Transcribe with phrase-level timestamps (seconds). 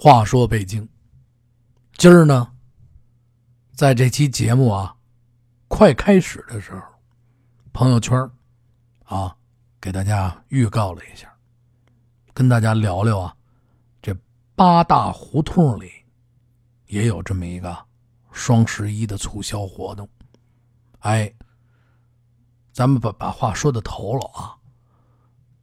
[0.00, 0.88] 话说北京，
[1.94, 2.52] 今儿呢，
[3.72, 4.94] 在这期节目啊
[5.66, 6.80] 快开始的时候，
[7.72, 8.16] 朋友圈
[9.02, 9.36] 啊
[9.80, 11.28] 给大家预告了一下，
[12.32, 13.36] 跟大家聊聊啊，
[14.00, 14.16] 这
[14.54, 15.90] 八大胡同里
[16.86, 17.76] 也有这么一个
[18.30, 20.08] 双十一的促销活动。
[21.00, 21.28] 哎，
[22.72, 24.54] 咱们把把话说的头了啊，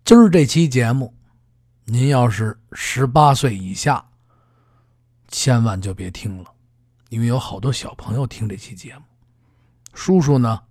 [0.04, 1.14] 今儿这期节目，
[1.86, 4.06] 您要是十八岁以下。
[5.28, 6.52] 千万就别听了，
[7.10, 9.04] 因为有好多小朋友听这期节目。
[9.94, 10.62] 叔叔呢，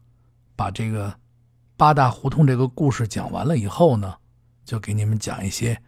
[0.54, 1.18] 把这个
[1.76, 4.16] 八大胡同这个故事讲完了以后呢，
[4.64, 5.80] 就给你们讲一些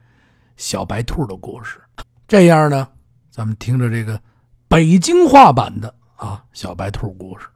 [0.57, 1.81] 小白兔的故事。
[2.27, 2.89] 这样呢，
[3.31, 4.21] 咱们听着这个
[4.69, 7.47] 北京话版的啊小白兔故事，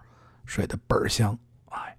[0.44, 1.36] 睡得倍儿香。
[1.70, 1.96] 哎，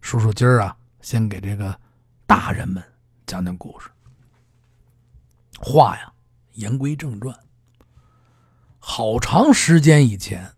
[0.00, 1.78] 叔叔今儿啊，先给这个
[2.26, 2.82] 大人们
[3.24, 3.88] 讲讲故事。
[5.58, 6.12] 话呀，
[6.54, 7.34] 言归正传。
[8.84, 10.52] 好长时间以前，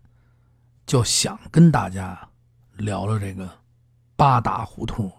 [0.87, 2.27] 就想跟大家
[2.73, 3.47] 聊聊这个
[4.15, 5.09] 八大胡同。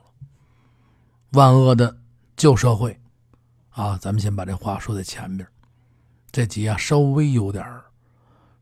[1.30, 1.96] 万恶的
[2.36, 3.00] 旧社会
[3.70, 5.48] 啊，咱们先把这话说在前边。
[6.32, 7.64] 这集啊，稍微有点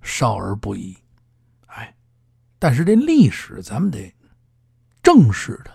[0.03, 0.95] 少儿不宜，
[1.67, 1.97] 哎，
[2.59, 4.15] 但是这历史咱们得
[5.03, 5.73] 正视它，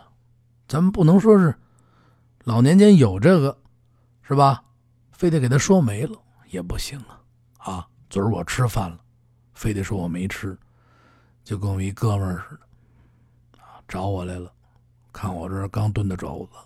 [0.67, 1.57] 咱们不能说是
[2.43, 3.57] 老年间有这个
[4.21, 4.63] 是吧？
[5.11, 6.15] 非得给他说没了
[6.51, 7.18] 也不行啊！
[8.09, 8.97] 昨儿我吃饭了，
[9.53, 10.57] 非得说我没吃，
[11.43, 14.51] 就跟我一哥们儿似的，啊，找我来了，
[15.13, 16.57] 看我这刚炖的肘子，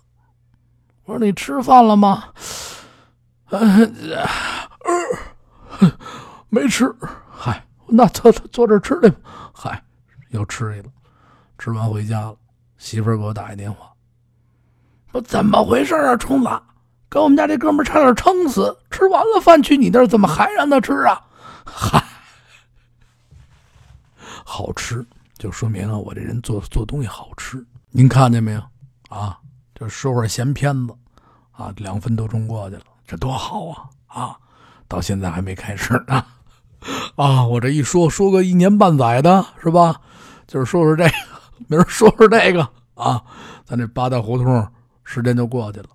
[1.04, 2.24] 我说你吃饭了吗？
[3.50, 3.90] 呃，
[6.48, 6.90] 没吃，
[7.30, 9.14] 嗨，那坐坐坐这吃的，
[9.52, 9.82] 嗨，
[10.30, 10.88] 又吃一了，
[11.58, 12.36] 吃完回家了，
[12.78, 13.92] 媳妇儿给我打一电话，
[15.12, 16.48] 说怎么回事啊，冲子，
[17.10, 21.20] 跟我们家这哥们儿差点撑死，吃完了饭去你那儿，怎么还让他吃啊？
[21.64, 22.02] 嗨，
[24.44, 25.04] 好吃
[25.38, 27.64] 就说明了我这人做做东西好吃。
[27.90, 28.62] 您看见没有
[29.08, 29.38] 啊？
[29.74, 30.94] 就说会闲片子
[31.50, 34.36] 啊，两分多钟过去了，这多好啊啊！
[34.86, 36.24] 到现在还没开始呢
[37.16, 37.44] 啊！
[37.44, 40.00] 我这一说说个一年半载的是吧？
[40.46, 41.12] 就是说说这个，
[41.66, 43.24] 明儿说说这个啊，
[43.64, 45.88] 咱这八大胡同时间就过去了。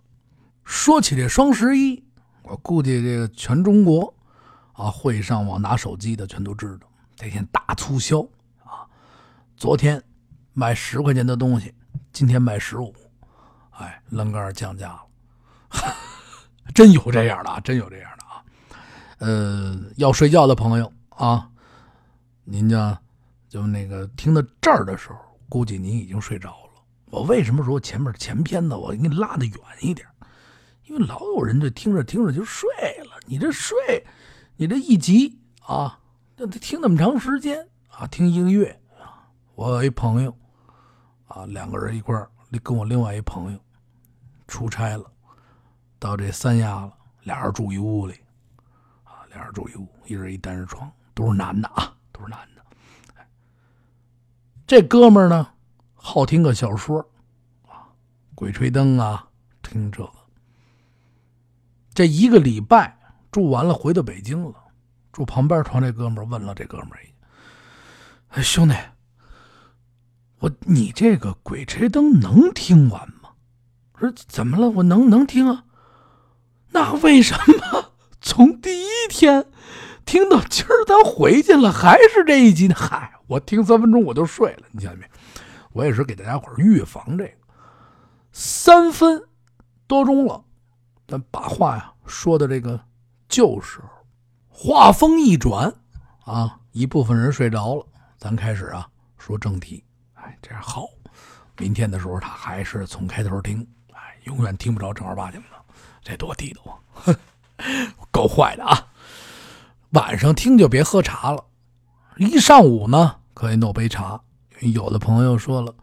[0.64, 2.04] 说起这双十一，
[2.44, 4.14] 我估计这个全中国。
[4.80, 8.22] 啊，会上网拿手机的全都知道，这天大促销
[8.64, 8.88] 啊！
[9.58, 10.02] 昨天
[10.54, 11.76] 卖十块钱的东西，
[12.14, 12.96] 今天卖十五，
[13.72, 15.02] 哎，楞杆降价了，
[16.74, 18.42] 真有这样的啊，真有这样的啊！
[19.18, 21.50] 呃，要睡觉的朋友啊，
[22.46, 22.98] 您家
[23.50, 25.20] 就那个听到这儿的时候，
[25.50, 26.82] 估计您已经睡着了。
[27.08, 30.08] 我为什么说前面前片子我给你拉的远一点？
[30.86, 32.70] 因为老有人就听着听着就睡
[33.04, 33.76] 了，你这睡。
[34.62, 36.02] 你这一集啊，
[36.36, 39.32] 那得听那么长时间啊，听一个月啊。
[39.56, 40.38] 我有一朋友
[41.30, 42.30] 啊，两个人一块儿，
[42.62, 43.60] 跟我另外一朋友
[44.50, 45.10] 出差了，
[45.98, 46.94] 到这三亚了，
[47.24, 48.16] 俩人住一屋里
[49.06, 52.62] 啊，俩人住一屋，一人一单人床，都是男的啊，都是男的。
[54.68, 55.54] 这哥们儿呢，
[55.94, 57.00] 好听个小说
[57.66, 57.88] 啊，
[58.36, 59.30] 鬼吹灯啊，
[59.62, 60.12] 听这个。
[61.94, 62.99] 这一个礼拜。
[63.32, 64.54] 住完了，回到北京了。
[65.12, 67.00] 住旁边床这哥们问了这哥们儿
[68.30, 68.76] ：“哎，兄弟，
[70.40, 73.30] 我你这个鬼吹灯能听完吗？”
[74.00, 74.70] 说：“怎么了？
[74.70, 75.66] 我能能听啊？
[76.72, 77.92] 那为什么
[78.22, 79.46] 从第一天
[80.06, 82.72] 听到今儿咱回去了还是这一集？
[82.72, 84.64] 嗨，我听三分钟我就睡了。
[84.72, 85.06] 你想没？
[85.74, 87.34] 我也是给大家伙预防这个。
[88.32, 89.22] 三分
[89.88, 90.44] 多钟了，
[91.08, 92.80] 咱把话呀说的这个。”
[93.30, 93.88] 旧时候，
[94.50, 95.74] 话锋一转，
[96.26, 97.86] 啊，一部分人睡着了，
[98.18, 98.86] 咱开始啊
[99.18, 99.82] 说正题。
[100.16, 100.88] 哎，这样好，
[101.58, 105.48] 明天的时候他还是从开头听，哎，永远听不着正儿八经的，
[106.02, 107.16] 这多地道啊！
[108.12, 108.88] 够坏的啊！
[109.92, 111.46] 晚上听就别喝茶了，
[112.18, 114.20] 一上午呢可以弄杯茶。
[114.74, 115.74] 有的朋友说了，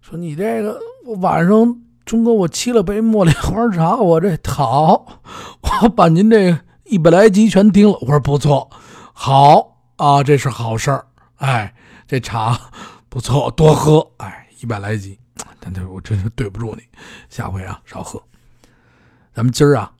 [0.00, 0.80] 说你这个
[1.20, 5.22] 晚上钟哥我沏了杯茉莉花茶，我这好，
[5.82, 6.67] 我把您这个。
[6.88, 8.70] 一百来集全听了，我说不错，
[9.12, 11.06] 好啊，这是好事儿。
[11.36, 11.74] 哎，
[12.06, 12.58] 这茶
[13.10, 14.10] 不错，多喝。
[14.16, 15.18] 哎，一百来集，
[15.60, 16.82] 但是我真是对不住你，
[17.28, 18.22] 下回啊少喝。
[19.34, 19.92] 咱们今儿啊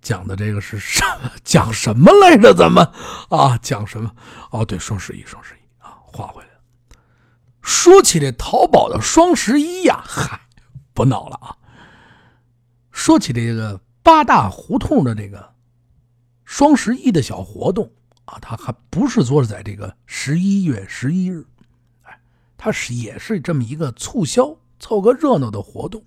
[0.00, 1.04] 讲的这个是什
[1.42, 2.54] 讲什么来着？
[2.54, 2.88] 咱们
[3.28, 4.08] 啊讲什么？
[4.52, 6.60] 哦，对，双十一，双十一啊，话回来了。
[7.60, 10.40] 说起这淘宝的双十一呀，嗨，
[10.94, 11.56] 不闹了啊。
[12.92, 15.49] 说起这个八大胡同的这个。
[16.50, 17.88] 双十一的小活动
[18.24, 21.46] 啊，它还不是说在这个十一月十一日，
[22.02, 22.20] 哎，
[22.58, 26.02] 它是也是这么一个促销、凑个热闹的活动。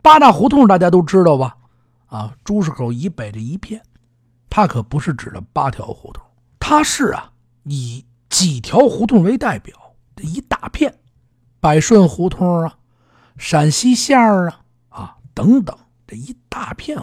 [0.00, 1.56] 八大胡同大家都知道吧？
[2.06, 3.82] 啊，朱市口以北这一片，
[4.48, 6.24] 它可不是指的八条胡同，
[6.60, 7.32] 它是啊
[7.64, 9.76] 以几条胡同为代表
[10.14, 10.96] 的一大片，
[11.58, 12.78] 百顺胡同啊、
[13.36, 15.76] 陕西线啊啊等等
[16.06, 16.96] 这一大片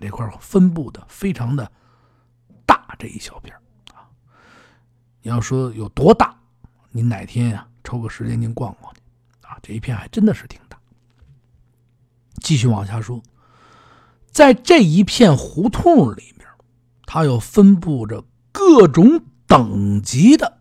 [0.00, 1.70] 这块分布的非常的
[2.64, 3.54] 大这一小片
[3.92, 4.08] 啊。
[5.22, 6.36] 你要说有多大，
[6.90, 9.00] 您哪天呀抽个时间您逛逛去
[9.42, 10.78] 啊，这一片还真的是挺大。
[12.42, 13.22] 继续往下说，
[14.30, 16.46] 在这一片胡同里面，
[17.06, 20.58] 它又分布着各种等级的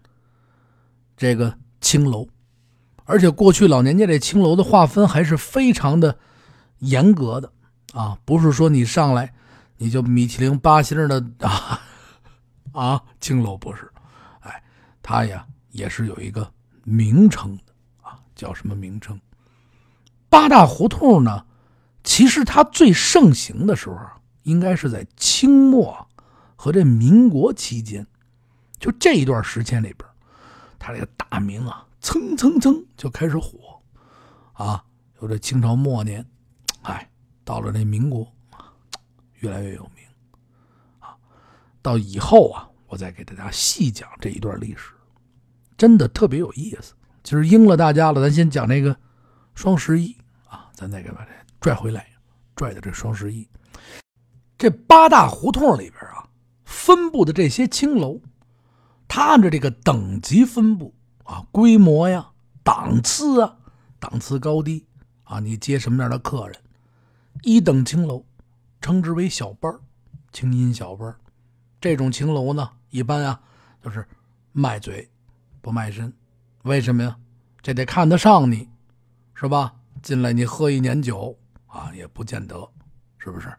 [1.18, 2.28] 这个青楼，
[3.04, 6.18] 而且过去老年间这青楼的划分还是非常的
[6.80, 7.52] 严格的
[7.96, 9.34] 啊，不是说你上来
[9.78, 11.80] 你就米其林八星的啊
[12.74, 13.90] 啊青楼不是，
[14.42, 14.62] 哎，
[15.02, 16.52] 它呀也是有一个
[16.84, 17.64] 名称的
[18.02, 19.18] 啊，叫什么名称？
[20.28, 21.46] 八大胡同呢？
[22.04, 23.98] 其实它最盛行的时候，
[24.44, 26.06] 应该是在清末
[26.58, 28.06] 和这民国期间，
[28.78, 30.08] 就这一段时间里边，
[30.78, 33.82] 它这个大名啊，蹭蹭蹭就开始火，
[34.52, 34.84] 啊，
[35.22, 36.26] 有这清朝末年，
[37.46, 38.28] 到了这民国，
[39.36, 40.04] 越来越有名，
[41.00, 41.16] 啊，
[41.82, 44.92] 到以后啊，我再给大家细讲这一段历史，
[45.78, 46.94] 真的特别有意思。
[47.24, 48.98] 今儿应了大家了，咱先讲这个
[49.54, 50.18] 双十一
[50.50, 51.32] 啊，咱再给把这。
[51.62, 52.08] 拽回来，
[52.56, 53.48] 拽的这双十一，
[54.56, 56.30] 这八大胡同里边啊，
[56.64, 58.22] 分布的这些青楼，
[59.08, 60.94] 它按照这个等级分布
[61.24, 62.30] 啊，规模呀、
[62.64, 63.58] 档次啊、
[64.00, 64.86] 档次高低
[65.24, 66.56] 啊，你接什么样的客人？
[67.46, 68.26] 一等青楼
[68.82, 69.72] 称之为小班
[70.32, 71.16] 清音小班
[71.80, 73.40] 这种青楼呢，一般啊
[73.84, 74.04] 就是
[74.52, 75.08] 卖嘴
[75.62, 76.12] 不卖身，
[76.64, 77.16] 为什么呀？
[77.62, 78.68] 这得看得上你，
[79.36, 79.76] 是吧？
[80.02, 81.38] 进来你喝一年酒。
[81.68, 82.68] 啊，也不见得，
[83.20, 83.54] 是不是？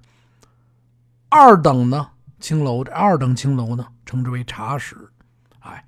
[1.28, 2.10] 二等呢，
[2.40, 4.96] 青楼这二等青楼呢，称之为茶室，
[5.60, 5.84] 哎，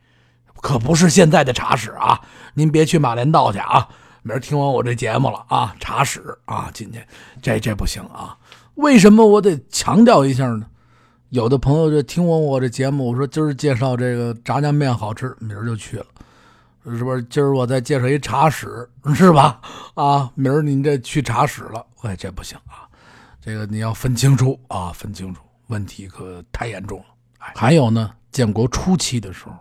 [0.61, 2.21] 可不是现在的茶室啊！
[2.55, 3.89] 您别去马连道去啊！
[4.29, 7.03] 明儿听完我这节目了啊，茶室啊，进去
[7.41, 8.37] 这这不行啊！
[8.75, 10.67] 为什么我得强调一下呢？
[11.31, 16.05] 有的朋友就听完我这节目，我说今儿介绍这个炸酱面好吃，明儿就去了。
[16.85, 19.63] 是不是今儿我再介绍一茶室是吧？
[19.97, 22.85] 啊，明儿您这去茶室了，哎，这不行啊！
[23.41, 27.07] 这个你要分清楚啊，分清楚，问题可太严重了。
[27.39, 29.55] 还有呢，建国初期的时候，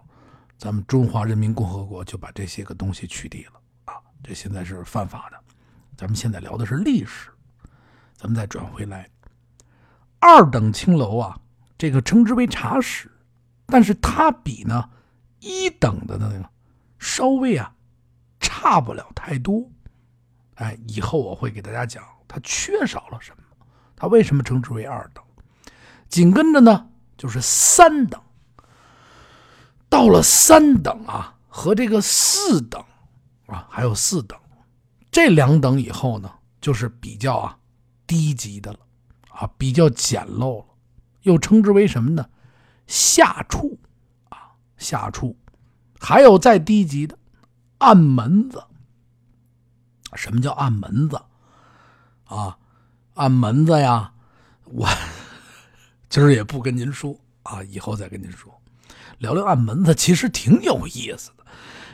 [0.58, 3.54] 咱们中华人民共和国就把这些个东西取缔了，
[4.24, 5.38] 这现在是犯法的。
[5.96, 7.30] 咱们现在聊的是历史，
[8.16, 9.10] 咱们再转回来，
[10.20, 11.40] 二等青楼啊，
[11.78, 13.12] 这个称之为茶室，
[13.66, 14.90] 但是它比呢
[15.40, 16.50] 一等的那个。
[17.00, 17.72] 稍微啊，
[18.40, 19.70] 差不了太多，
[20.56, 23.44] 哎，以后我会给大家讲它缺少了什么，
[23.96, 25.24] 它为什么称之为二等。
[26.10, 28.20] 紧跟着呢就是三等，
[29.88, 32.84] 到了三等啊和这个四等
[33.48, 34.40] 啊还有四等，
[35.12, 37.58] 这两等以后呢就是比较啊
[38.06, 38.80] 低级的了
[39.30, 40.66] 啊，比较简陋了，
[41.24, 42.30] 又称之为什么呢？
[42.86, 43.78] 下处
[44.30, 45.36] 啊，下处。
[46.00, 47.18] 还有再低级的，
[47.80, 48.64] 暗门子。
[50.14, 51.22] 什么叫暗门子？
[52.26, 52.58] 啊，
[53.16, 54.14] 暗门子呀！
[54.66, 54.88] 我
[56.10, 58.54] 今儿也不跟您说啊，以后再跟您说。
[59.18, 61.46] 聊聊暗门子，其实挺有意思的。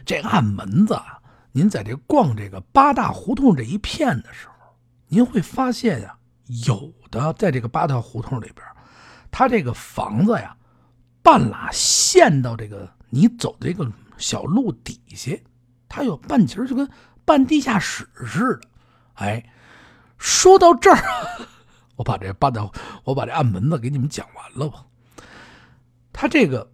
[0.06, 1.20] 这暗门子，啊
[1.54, 4.76] 您在这逛这个八大胡同这一片的时候，
[5.08, 6.18] 您会发现呀，
[6.66, 8.66] 有的在这个八大胡同里边，
[9.32, 10.58] 它这个房子呀，
[11.22, 12.92] 半拉陷到这个。
[13.16, 15.32] 你走的这个小路底下，
[15.88, 16.90] 它有半截就跟
[17.24, 18.68] 半地下室似的。
[19.14, 19.52] 哎，
[20.18, 21.00] 说到这儿，
[21.96, 22.72] 我把这八道，
[23.04, 24.84] 我把这暗门子给你们讲完了吧。
[26.12, 26.72] 它这个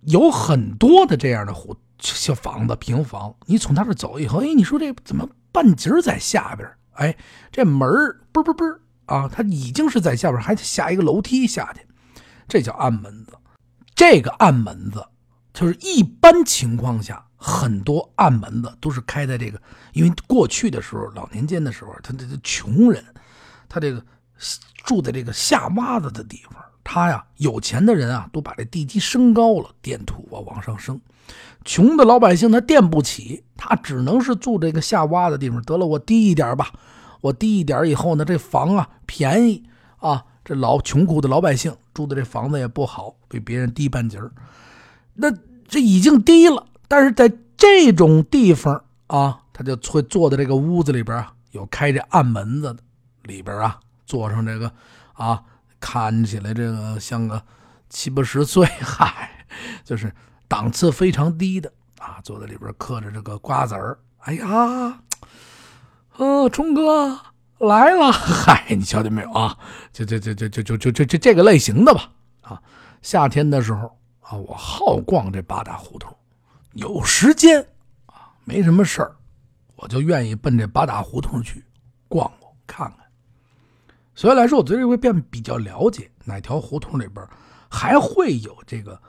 [0.00, 6.68] 有很多的这样的胡同小房子、平房，你从他这走以后，哎，你说这怎么半截在下边？
[6.92, 7.16] 哎，
[7.50, 11.80] 这门儿嘣嘣嘣啊，它已经是在下边，还得下一个楼梯下去，
[12.46, 13.32] 这叫暗门子。
[13.94, 15.04] 这个暗门子。
[15.54, 19.60] 就是一般情况下，很多暗门子都是开在这个，
[19.92, 23.04] 因为过去的时候，老年间的时候，他这个穷人，
[23.68, 24.00] 他这个
[24.84, 30.98] 住在这个下洼子的地方，他呀，有钱的人啊，都把这地基升高了，垫土啊往上升，
[31.62, 35.60] 穷的老百姓他垫不起，他只能是住这个下洼的地方。
[35.64, 36.72] 得了，我低一点吧，
[37.20, 39.62] 我低一点以后呢，这房啊便宜
[39.98, 44.32] 啊，这老穷苦的老百姓住的这房子也不好，比别人低半截儿。
[45.12, 45.30] 那
[45.66, 52.78] 这已经低了，但是在这种地方啊，他就会坐在这个屋子里边，有开着暗门子的，
[53.24, 54.72] 里边啊，坐上这个
[55.12, 55.42] 啊，
[55.80, 57.42] 看起来这个像个
[57.88, 59.46] 七八十岁，嗨，
[59.84, 60.14] 就是
[60.46, 63.98] 档次非常低的啊，坐在里边嗑着这个瓜子儿。
[64.18, 65.00] 哎呀，
[66.16, 67.20] 呃，冲哥。
[67.58, 69.58] 来了，嗨，你瞧见没有啊？
[69.92, 72.08] 就就就就就就就就这这个类型的吧。
[72.42, 72.62] 啊，
[73.02, 76.16] 夏天的时候啊，我好逛这八大胡同，
[76.74, 77.60] 有时间
[78.06, 79.16] 啊，没什么事儿，
[79.74, 81.64] 我就愿意奔这八大胡同去
[82.06, 83.07] 逛逛看看。
[84.18, 87.24] 所以来说，我对这会变比较了解哪条胡同里边
[87.70, 89.00] 还会有这个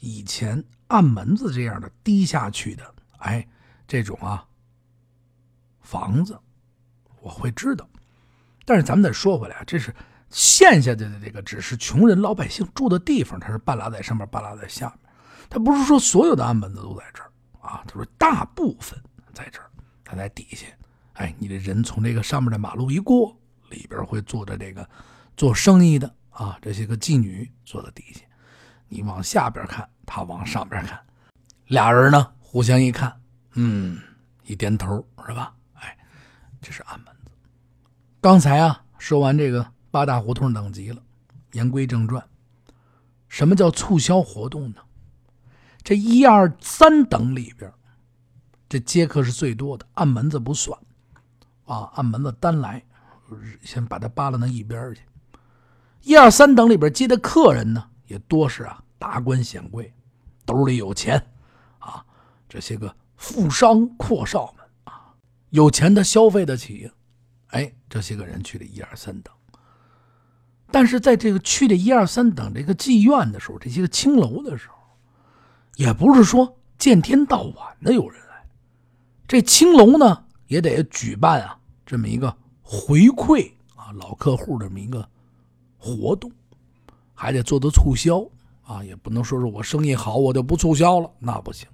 [0.00, 2.82] 以前暗门子这样的低下去的，
[3.18, 3.46] 哎，
[3.86, 4.44] 这种啊
[5.82, 6.36] 房子，
[7.20, 7.88] 我会知道。
[8.64, 9.94] 但是咱们再说回来啊，这是
[10.30, 14.98] 陷下去的这个只是穷人老百姓住的地方，它是半拉在上面，半拉在下面。
[15.48, 17.30] 它不是说所有的暗门子都在这儿
[17.60, 19.00] 啊，他说大部分
[19.32, 19.70] 在这儿，
[20.02, 20.66] 它在底下。
[21.12, 23.38] 哎，你这人从这个上面的马路一过，
[23.70, 24.88] 里边会坐着这个
[25.36, 28.20] 做生意的啊，这些个妓女坐在底下。
[28.88, 31.00] 你往下边看，他往上边看，
[31.66, 33.20] 俩人呢互相一看，
[33.54, 34.00] 嗯，
[34.44, 35.54] 一点头是吧？
[35.74, 35.98] 哎，
[36.60, 37.30] 这是暗门子。
[38.20, 41.02] 刚才啊，说完这个八大胡同等级了，
[41.52, 42.24] 言归正传，
[43.28, 44.76] 什么叫促销活动呢？
[45.82, 47.72] 这一二三等里边，
[48.68, 50.78] 这接客是最多的，暗门子不算
[51.64, 52.84] 啊，暗门子单来，
[53.28, 55.00] 就是先把他扒拉到一边去。
[56.02, 59.92] 一二三等里边接的客人呢，也多是啊，达官显贵，
[60.44, 61.20] 兜里有钱
[61.78, 62.04] 啊，
[62.48, 65.14] 这些个富商阔少们啊，
[65.50, 66.90] 有钱的消费得起。
[67.48, 69.32] 哎，这些个人去的一二三等，
[70.70, 74.74] 但是在这个去的一二三等这个妓院的时候，这些个青楼的时候，
[75.76, 78.46] 也不是说见天到晚的有人来，
[79.26, 82.36] 这青楼呢也得举办啊这么一个
[82.68, 85.08] 回馈啊老客户这么一个
[85.78, 86.30] 活动，
[87.14, 88.28] 还得做做促销
[88.64, 91.68] 啊，也不能说是我生意好我就不促销了，那不行，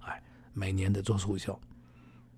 [0.00, 0.20] 哎，
[0.52, 1.56] 每年得做促销，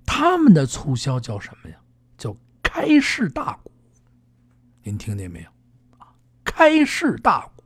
[0.05, 1.77] 他们的促销叫什么呀？
[2.19, 2.37] 叫。
[2.63, 3.73] 开市大鼓，
[4.83, 5.49] 您听见没有？
[5.99, 6.13] 啊，
[6.45, 7.65] 开市大鼓，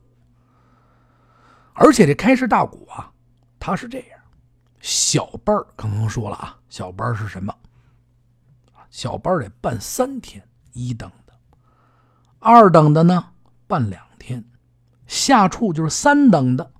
[1.73, 3.11] 而且这开市大鼓啊，
[3.59, 4.19] 它是这样，
[4.79, 7.53] 小班儿刚刚说了啊，小班是什么？
[8.91, 11.33] 小班得办三天，一等的，
[12.39, 13.25] 二等的呢
[13.65, 14.43] 办两天，
[15.07, 16.71] 下处就是三等的，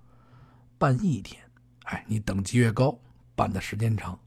[0.77, 1.41] 办一天。
[1.85, 2.99] 哎，你等级越高，
[3.33, 4.19] 办的时间长，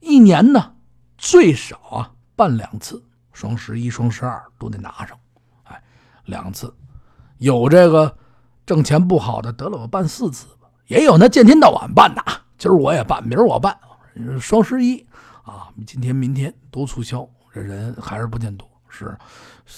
[0.00, 0.74] 一年呢
[1.16, 2.12] 最少啊。
[2.34, 3.02] 办两次，
[3.32, 5.18] 双十一、双十二都得拿上，
[5.64, 5.82] 哎，
[6.26, 6.72] 两次。
[7.38, 8.16] 有这个
[8.64, 10.70] 挣钱不好的，得了，我办四次吧。
[10.86, 12.22] 也有那见天到晚办的，
[12.56, 13.76] 今儿我也办，明儿我办。
[14.40, 15.04] 双十一
[15.48, 18.70] 啊，今天、明天都促销，这人还是不见多。
[18.86, 19.16] 是，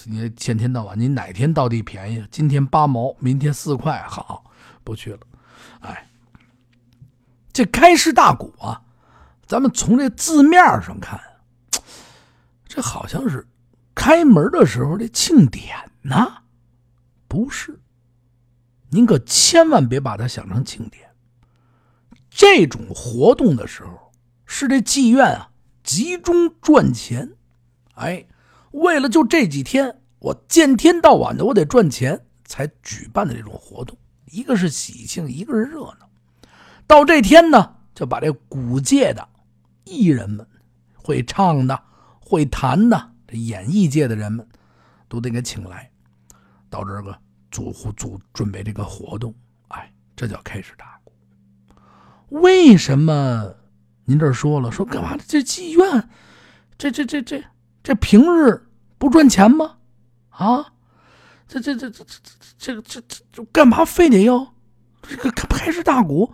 [0.05, 2.25] 你见天到晚，你哪天到底便宜？
[2.29, 4.43] 今天八毛，明天四块，好，
[4.83, 5.19] 不去了。
[5.79, 6.09] 哎，
[7.53, 8.81] 这开市大鼓啊，
[9.45, 11.17] 咱们从这字面上看。
[12.67, 13.47] 这好像是
[13.95, 16.43] 开门的时候的庆典呢，
[17.29, 17.79] 不是？
[18.89, 21.09] 您可千万别把它想成庆典。
[22.29, 24.11] 这种活动的时候，
[24.45, 25.50] 是这妓院啊
[25.83, 27.31] 集中赚钱，
[27.95, 28.25] 哎，
[28.71, 33.97] 为了就这几天，我见天到晚的我得赚钱，才举办的这种活动。
[34.25, 36.09] 一个是喜庆，一个是热闹。
[36.87, 39.27] 到这天呢，就把这古界的
[39.85, 40.47] 艺人们
[40.95, 41.83] 会唱的。
[42.23, 44.47] 会弹的这演艺界的人们，
[45.09, 45.91] 都得给请来，
[46.69, 47.13] 到这个
[47.51, 49.35] 组组准备这个活动，
[49.67, 51.11] 哎，这叫开始打鼓。
[52.29, 53.53] 为什么
[54.11, 55.15] 您这说了说干嘛？
[55.25, 56.09] 这妓院，
[56.77, 57.41] 这这这这
[57.81, 58.61] 这平日
[58.97, 59.77] 不赚钱吗？
[60.31, 60.73] 啊，
[61.47, 62.03] 这这这这
[62.57, 64.53] 这这这这干嘛非得要
[65.01, 66.29] 这个开市大鼓？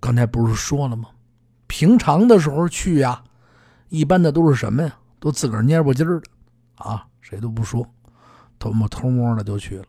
[0.00, 1.10] 刚才不是说了吗？
[1.66, 3.22] 平常的时候去呀，
[3.90, 4.96] 一般的都是什么呀？
[5.20, 6.30] 都自个儿蔫不唧儿的，
[6.76, 7.86] 啊，谁都不说，
[8.58, 9.84] 偷摸偷摸的就去了。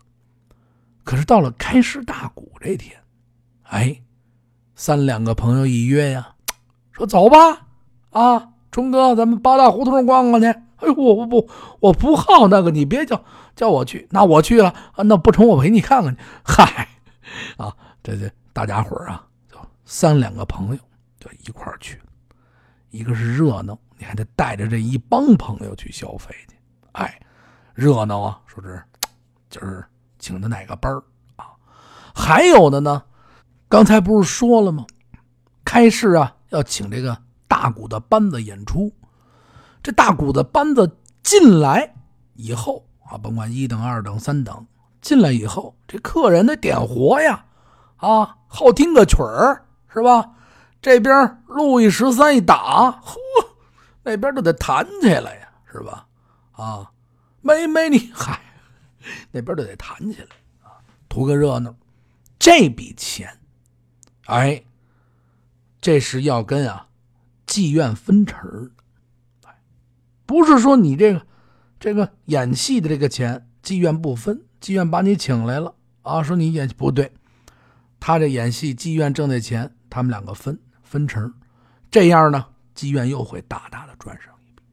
[1.05, 3.01] 可是到了开市大鼓这天，
[3.63, 4.01] 哎，
[4.75, 6.34] 三两个朋友一约呀，
[6.95, 7.67] 说走吧，
[8.11, 10.47] 啊，冲哥，咱们八大胡同逛逛去。
[10.47, 11.49] 哎呦，我不不，
[11.81, 13.21] 我不好那个，你别叫
[13.53, 16.21] 叫我去，那我去了啊，那不成，我陪你看看去。
[16.41, 16.87] 嗨，
[17.57, 20.81] 啊，这这大家伙啊，就三两个朋友
[21.19, 21.99] 就一块儿去，
[22.91, 23.77] 一个是热闹。
[23.97, 26.55] 你还得带着这一帮朋友去消费去，
[26.93, 27.19] 哎，
[27.73, 28.39] 热闹啊！
[28.45, 28.69] 说这
[29.49, 29.85] 今儿
[30.17, 30.93] 请的哪个班
[31.35, 31.47] 啊
[32.13, 33.03] 还有的呢，
[33.67, 34.85] 刚才不是说了吗？
[35.63, 38.91] 开市啊，要请这个大鼓的班子演出。
[39.83, 41.93] 这大鼓的班子进来
[42.33, 44.65] 以后啊，甭管一等、二等、三等，
[45.01, 47.45] 进来以后，这客人得点活呀，
[47.97, 50.31] 啊，好听个曲儿是吧？
[50.81, 53.19] 这边路易十三一打，呼，
[54.03, 56.07] 那边都得弹起来呀，是吧？
[56.51, 56.91] 啊，
[57.41, 58.39] 没没你嗨，
[59.31, 60.27] 那边都得弹起来
[60.63, 61.75] 啊，图个热闹。
[62.39, 63.39] 这笔钱，
[64.25, 64.63] 哎，
[65.85, 66.87] 这是要跟啊
[67.45, 68.71] 妓院分成，
[70.25, 71.27] 不是说你这个
[71.79, 77.13] 这个演戏的这个钱妓院不分，妓院把你请来了啊，说你演不对，
[77.99, 81.31] 他这演戏妓院挣的钱，他们两个分分成，
[81.91, 84.63] 这样呢，妓院又会大大的赚上一笔。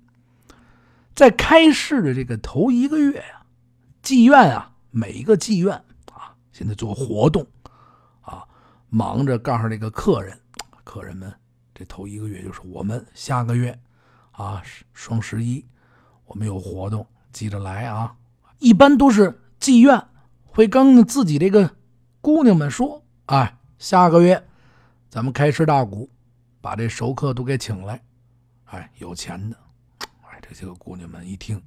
[1.15, 3.45] 在开市的这个头一个月呀，
[4.03, 5.75] 妓院啊，每一个妓院
[6.11, 6.35] 啊。
[6.53, 7.47] 现在做活动，
[8.23, 8.45] 啊，
[8.89, 10.39] 忙着告诉这个客人，
[10.93, 11.33] 客人们，
[11.75, 13.81] 这头一个月就是我们下个月，
[14.33, 15.65] 啊，双十一，
[16.27, 18.15] 我们有活动，记着来啊！
[18.59, 20.07] 一般都是妓院
[20.45, 21.77] 会跟自己这个
[22.21, 24.47] 姑娘们说，哎，下个月
[25.09, 26.11] 咱们开吃大鼓，
[26.61, 27.99] 把这熟客都给请来，
[28.67, 29.57] 哎，有钱的，
[30.21, 31.63] 哎，这些个姑娘们一听，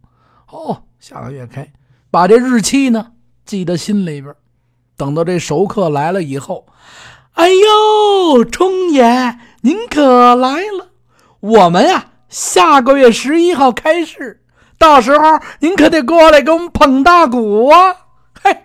[0.49, 1.73] 哦，下个月开，
[2.11, 3.13] 把这日期呢
[3.43, 4.35] 记在心里边。
[4.95, 6.67] 等到这熟客来了以后，
[7.35, 10.89] 哎呦，冲爷您可来了！
[11.41, 14.41] 我们呀，下个月十一号开市，
[14.77, 17.93] 到时候您可得过来给我们捧大鼓啊！
[18.41, 18.57] 嘿，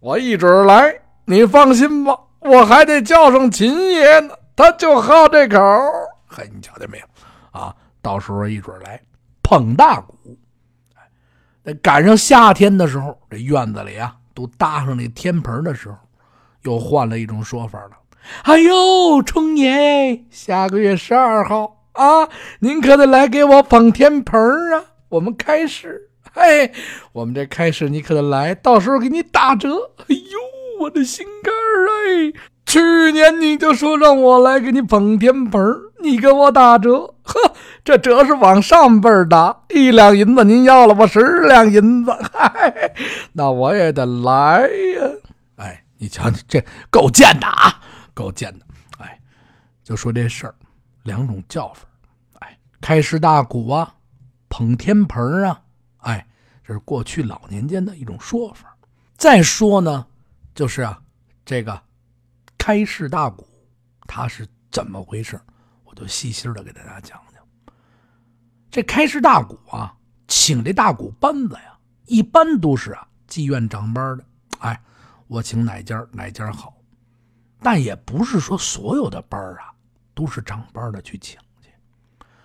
[0.00, 5.58] 我一准来，你放心吧，我还得叫上秦爷呢，他就好这口。
[6.26, 7.58] 嘿，你瞧见没有？
[7.58, 9.00] 啊，到时候一准来
[9.42, 10.14] 捧大鼓。
[11.64, 14.14] 哎，赶上夏天的时候，这院子里啊。
[14.34, 15.96] 都搭上那天棚的时候，
[16.64, 17.90] 又换了一种说法了。
[18.44, 22.28] 哎呦，冲爷，下个月十二号啊，
[22.60, 24.84] 您可得来给我捧天盆儿啊！
[25.10, 26.72] 我们开市，嘿，
[27.12, 29.68] 我们这开市你可得来，到时候给你打折。
[29.98, 30.38] 哎呦，
[30.80, 32.32] 我的心肝儿哎！
[32.66, 37.52] 去年你就说让我来给你捧天盆儿，你给我打折，呵，
[37.84, 42.94] 这折是往上辈打，一两银子您要了我十两银子，嗨，
[43.34, 45.10] 那我也得来呀！
[46.04, 47.80] 你瞧，这够贱的啊，
[48.12, 48.66] 够贱的！
[48.98, 49.18] 哎，
[49.82, 50.54] 就说这事儿，
[51.04, 51.86] 两种叫法，
[52.40, 53.94] 哎，开市大鼓啊，
[54.50, 55.62] 捧天盆啊，
[56.00, 56.26] 哎，
[56.62, 58.76] 这是过去老年间的一种说法。
[59.16, 60.06] 再说呢，
[60.54, 61.00] 就是啊，
[61.44, 61.82] 这个。
[62.58, 63.48] 开市大鼓，
[64.06, 65.40] 它是怎么回事？
[65.84, 67.42] 我就细心的给大家讲讲。
[68.70, 69.96] 这开市大鼓啊，
[70.28, 74.24] 请这大鼓班子呀，一般都是啊妓院长班的。
[74.60, 74.82] 哎，
[75.26, 76.74] 我请哪家哪家好，
[77.60, 79.72] 但也不是说所有的班啊
[80.14, 81.70] 都是长班的去请去。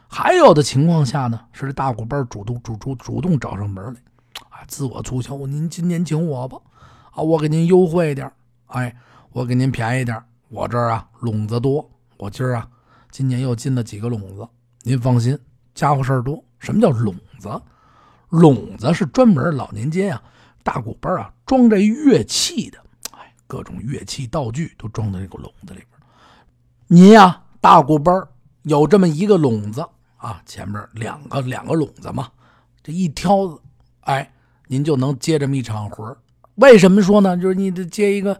[0.07, 4.01] 还有的情况下呢，是这大鼓班主动主主主动找上门来，
[4.49, 6.57] 啊，自我促销，您今年请我吧，
[7.11, 8.31] 啊，我给您优惠点
[8.67, 8.95] 哎。
[9.31, 11.87] 我给您便宜点我这儿啊笼子多，
[12.17, 12.67] 我今儿啊
[13.11, 14.49] 今年又进了几个笼子，
[14.81, 15.37] 您放心，
[15.75, 16.43] 家伙事儿多。
[16.57, 17.61] 什么叫笼子？
[18.29, 20.23] 笼子是专门老年间啊
[20.63, 22.77] 大鼓班啊装这乐器的，
[23.09, 25.87] 哎，各种乐器道具都装在这个笼子里边。
[26.85, 28.23] 您呀大鼓班
[28.61, 29.83] 有这么一个笼子
[30.17, 32.29] 啊，前面两个两个笼子嘛，
[32.83, 33.59] 这一挑子，
[34.01, 34.31] 哎，
[34.67, 36.15] 您就能接这么一场活
[36.53, 37.35] 为什么说呢？
[37.35, 38.39] 就是你得接一个。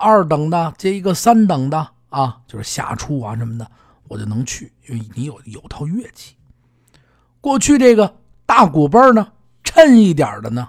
[0.00, 3.68] 二等的接一个三等的啊，就是下厨啊什么的，
[4.06, 6.36] 我就能去，因为你有有套乐器。
[7.40, 8.16] 过去这个
[8.46, 9.32] 大鼓班呢，
[9.64, 10.68] 趁一点的呢，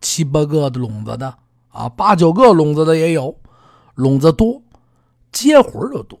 [0.00, 3.38] 七八个的笼子的啊，八九个笼子的也有，
[3.94, 4.62] 笼子多，
[5.32, 6.18] 接活就多。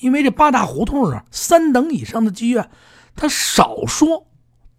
[0.00, 2.70] 因为这八大胡同啊，三等以上的妓院，
[3.14, 4.26] 他少说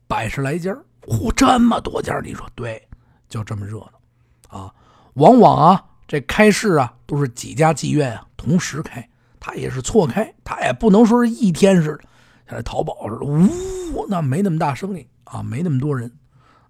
[0.07, 0.75] 百十来家，
[1.07, 2.87] 嚯，这么多家，你说对，
[3.29, 4.73] 就这么热闹啊，
[5.13, 5.85] 往往啊。
[6.07, 9.07] 这开市啊，都是几家妓院啊同时开，
[9.39, 12.03] 他也是错开，他也不能说是一天似的，
[12.49, 16.11] 像这淘宝似的，呜，那没那么大生意啊，没那么多人，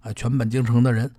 [0.00, 1.10] 啊，全北京城的人，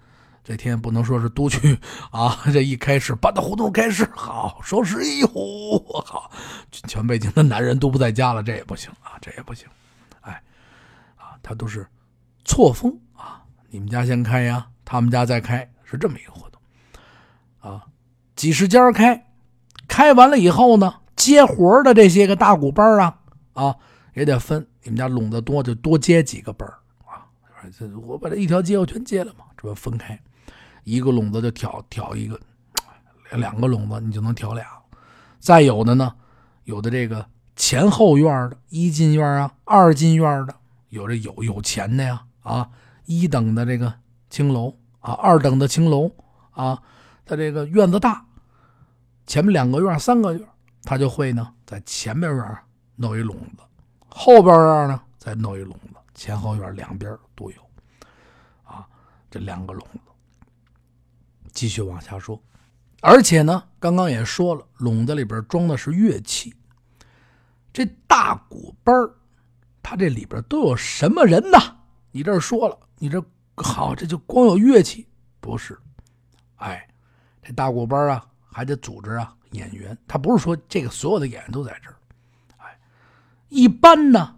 [0.44, 1.80] 这天不能说是都去
[2.12, 6.30] 啊，这一开始，八大胡同开市，好，双十一，呼，好，
[6.72, 9.68] 全北京的男人都不在家了，这也不行啊，这也不行，
[10.22, 10.44] 哎，
[11.16, 11.88] 啊，他都是
[12.44, 16.62] 错峰啊，你们家先开呀，他们家再开，是这么一个活动，
[17.60, 17.86] 啊。
[18.36, 19.28] 几十家开，
[19.88, 23.20] 开完了以后呢，接活的这些个大鼓班啊，
[23.54, 23.76] 啊
[24.16, 24.68] 也得分。
[24.82, 26.68] 你们家笼子多，就多接几个班
[27.06, 27.30] 啊。
[27.78, 30.20] 这我把这一条街我全接了嘛，这不分开，
[30.84, 32.40] 一个笼子就挑挑一个，
[33.32, 34.66] 两个笼子你就能挑俩。
[35.40, 36.14] 再有的呢，
[36.64, 40.56] 有的这个前后院的一进院啊，二进院的，
[40.90, 42.70] 有这有有钱的呀啊，
[43.06, 43.94] 一等的这个
[44.30, 46.12] 青楼啊，二等的青楼
[46.52, 46.82] 啊，
[47.26, 48.26] 他这个院子大，
[49.28, 50.48] 前面两个院三个院，
[50.84, 52.58] 他就会呢在前面院
[52.96, 53.64] 弄一笼子，
[54.10, 57.58] 后边院呢再弄一笼子，前后院两边都有
[58.64, 58.88] 啊，
[59.30, 60.13] 这两个笼子。
[61.54, 62.42] 继续往下说，
[63.00, 66.54] 而且呢，刚刚也说了，笼子里边装的是乐器。
[67.72, 68.94] 这大鼓班
[69.82, 71.58] 它这里边都有什么人呢？
[72.12, 73.24] 你这说了，你这
[73.56, 75.08] 好，这就光有乐器
[75.40, 75.80] 不是？
[76.56, 76.88] 哎，
[77.42, 79.98] 这大鼓班啊，还得组织啊演员。
[80.08, 81.98] 他不是说这个所有的演员都在这儿。
[82.58, 82.80] 哎，
[83.50, 84.38] 一般呢，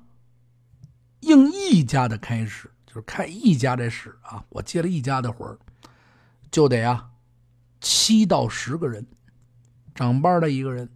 [1.22, 5.58] 应一家的开始，就是开一家这事啊，我接了一家的活儿。
[6.56, 7.10] 就得啊，
[7.82, 9.06] 七到十个人，
[9.94, 10.90] 长班的一个人，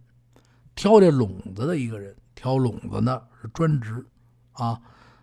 [0.74, 4.06] 挑这笼子的一个人，挑笼子呢是专职，
[4.52, 4.80] 啊，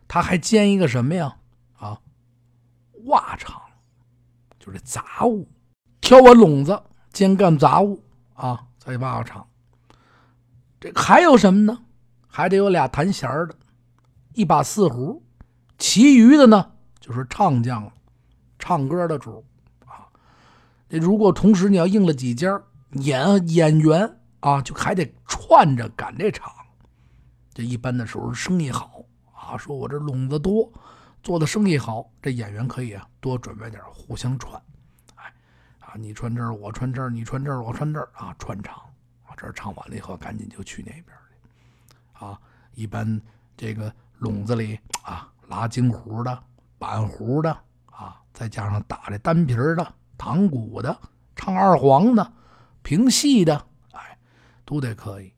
[0.08, 1.36] 他还兼一个什么呀？
[1.74, 2.00] 啊，
[3.06, 3.60] 袜厂，
[4.60, 5.50] 就是杂物，
[6.02, 8.00] 挑完笼子兼干杂物
[8.36, 9.48] 啊，在袜厂。
[10.80, 11.80] 这还有什么呢？
[12.28, 13.56] 还得有俩弹弦的，
[14.36, 15.24] 一把四胡，
[15.80, 17.92] 其余的呢就是唱将了，
[18.60, 19.44] 唱歌的主。
[20.90, 22.62] 这如果同时你要应了几家
[22.94, 26.52] 演演员啊，就还得串着赶这场。
[27.54, 30.72] 这一般的时候生意好啊，说我这笼子多，
[31.24, 34.62] 做的生意好，这演员可以啊多准备点，互相串。
[35.16, 35.34] 哎，
[35.80, 38.76] 啊，你穿这儿，我穿这儿，你穿这儿，我穿这儿啊，串场
[39.26, 42.26] 啊，这儿唱完了以后，赶紧就去那边去。
[42.26, 42.40] 啊，
[42.76, 43.20] 一般
[43.58, 46.44] 这个笼子里啊，拉京胡的、
[46.78, 47.52] 板胡的
[47.88, 49.94] 啊，再加上打这单皮的。
[50.18, 51.00] 唐鼓的、
[51.36, 52.34] 唱二黄的、
[52.82, 54.18] 评戏的，哎，
[54.66, 55.32] 都得可以。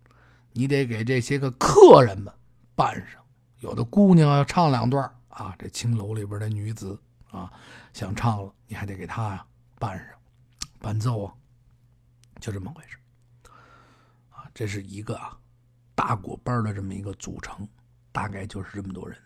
[0.53, 2.33] 你得给这些个客人们
[2.75, 3.21] 伴上。
[3.59, 6.97] 有的姑娘要唱两段啊，这青楼里边的女子
[7.29, 7.51] 啊，
[7.91, 9.45] 想唱了，你还得给她呀
[9.77, 10.07] 伴上
[10.79, 11.33] 伴奏啊，
[12.39, 12.97] 就这么回事。
[14.29, 15.37] 啊，这是一个啊
[15.93, 17.67] 大鼓班的这么一个组成，
[18.13, 19.17] 大概就是这么多人。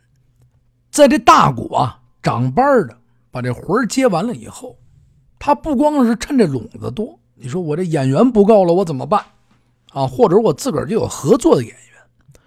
[0.89, 4.78] 在这大鼓啊长班的把这活接完了以后。
[5.46, 9.22] 他不光是趁这笼子多，你说我这演员不够了，我怎么办？
[9.92, 12.40] 啊，或者我自个儿就有合作的演员，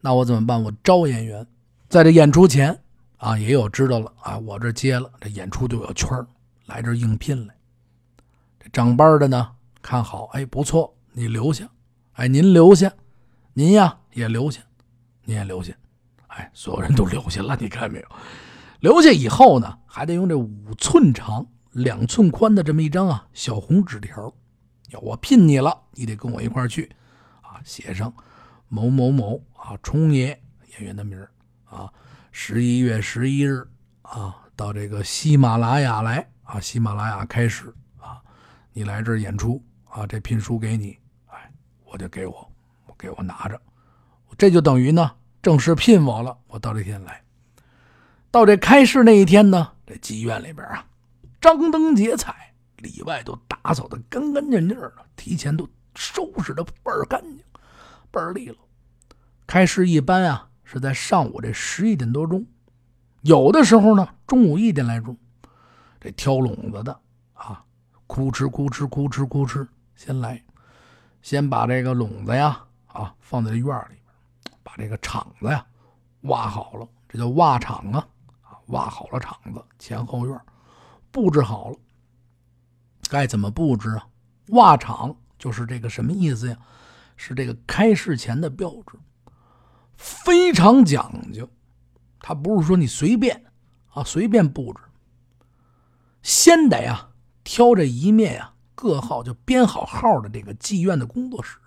[0.00, 0.62] 那我怎么办？
[0.62, 1.44] 我招演员，
[1.88, 2.80] 在这演出前
[3.16, 6.08] 啊，也有知道了啊，我这接了这演出就有圈
[6.66, 7.52] 来这应聘来。
[8.60, 9.50] 这长班的呢，
[9.82, 11.68] 看好，哎，不错，你留下，
[12.12, 12.92] 哎，您留下，
[13.52, 14.60] 您呀也留下，
[15.24, 15.72] 您也留下，
[16.28, 18.06] 哎，所有人都留下了，你看没有？
[18.78, 21.44] 留下以后呢，还得用这五寸长。
[21.74, 24.32] 两寸宽的这么一张啊小红纸条，
[24.90, 26.88] 要我聘你了，你得跟我一块去，
[27.42, 28.14] 啊，写上
[28.68, 30.40] 某某某啊，冲爷
[30.72, 31.18] 演员的名
[31.64, 31.92] 啊，
[32.30, 33.66] 十一月十一日
[34.02, 38.22] 啊，到这个喜马拉雅来啊，喜马拉雅开始啊，
[38.72, 41.50] 你来这儿演出啊，这聘书给你，哎，
[41.84, 42.52] 我就给我，
[42.86, 43.60] 我给我拿着，
[44.38, 45.10] 这就等于呢
[45.42, 47.20] 正式聘我了，我到这天来，
[48.30, 50.86] 到这开市那一天呢，这妓院里边啊。
[51.44, 57.38] 张灯结彩，里外都打扫的干干净净的，提前都收拾的倍儿干净，
[58.10, 58.56] 倍儿利落。
[59.46, 62.46] 开市一般啊是在上午这十一点多钟，
[63.20, 65.14] 有的时候呢中午一点来钟。
[66.00, 66.98] 这挑笼子的
[67.34, 67.62] 啊，
[68.06, 70.42] 哭哧哭哧哭哧哭哧，先来，
[71.20, 75.62] 先把这个笼子呀啊放在院里边，把这个场子呀
[76.22, 78.08] 挖好了，这叫挖场啊
[78.40, 80.40] 啊，挖好了场子前后院。
[81.14, 81.76] 布置好了，
[83.08, 84.08] 该怎么布置啊？
[84.48, 86.56] 袜场就是这个什么意思呀？
[87.16, 88.98] 是这个开市前的标志，
[89.96, 91.48] 非常讲究。
[92.18, 93.44] 他不是说你随便
[93.92, 94.80] 啊，随便布置。
[96.20, 97.10] 先得呀，
[97.44, 101.58] 挑这一面呀，各号就编好号的这个妓院的工作室。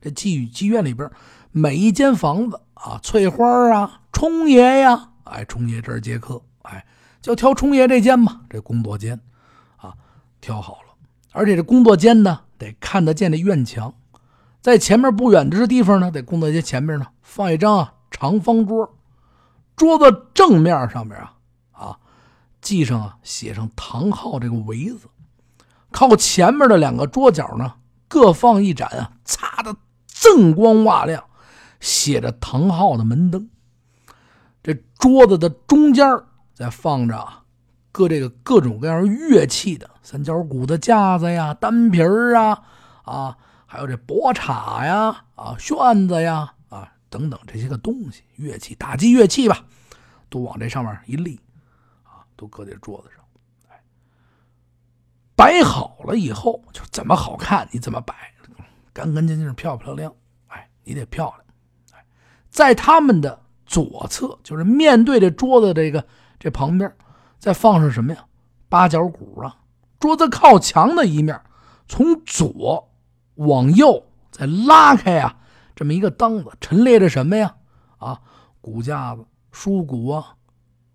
[0.00, 1.10] 这妓妓院里边
[1.50, 3.44] 每一间房子啊，翠花
[3.76, 6.86] 啊，冲爷呀，哎，冲爷这儿接客，哎。
[7.22, 9.18] 就挑冲爷这间吧，这工作间，
[9.76, 9.94] 啊，
[10.40, 10.94] 挑好了。
[11.30, 13.94] 而且这工作间呢，得看得见这院墙，
[14.60, 18.94] 在前面不远的地方呢，在工作间前面呢，放一张啊长方桌，
[19.76, 21.34] 桌子正面上面啊
[21.70, 21.98] 啊，
[22.60, 25.06] 记上啊写上唐昊这个围子，
[25.92, 27.74] 靠前面的两个桌角呢，
[28.08, 29.74] 各放一盏啊擦的
[30.12, 31.24] 锃光瓦亮，
[31.78, 33.48] 写着唐昊的门灯。
[34.62, 36.06] 这桌子的中间
[36.54, 37.28] 在放着
[37.90, 42.62] 搁这个各种各样乐器的三角鼓的架子呀、单皮儿啊
[43.04, 43.36] 啊，
[43.66, 49.64] 还有这拨叉呀，啊，旋子呀，啊，等等这些个东西，乐器，打击乐器吧，
[50.28, 51.40] 都往这上面一立，
[52.02, 53.18] 啊，都搁在桌子上，
[55.34, 58.14] 摆好了以后，就怎么好看你怎么摆，
[58.92, 60.14] 干干净净、漂漂亮亮，
[60.48, 61.44] 哎，你得漂亮，
[61.92, 62.04] 哎，
[62.50, 66.06] 在他们的左侧，就是面对着桌子这个
[66.42, 66.92] 这旁边，
[67.38, 68.24] 再放上什么呀？
[68.68, 69.58] 八角鼓啊。
[70.00, 71.40] 桌子靠墙的一面，
[71.86, 72.90] 从左
[73.36, 75.36] 往右再拉开呀，
[75.76, 77.54] 这么一个档子，陈列着什么呀？
[77.98, 78.20] 啊，
[78.60, 80.34] 骨架子、书骨啊、